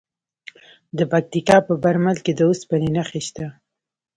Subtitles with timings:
[0.97, 3.45] د پکتیکا په برمل کې د اوسپنې نښې شته.